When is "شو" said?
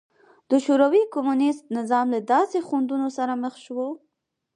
3.65-3.81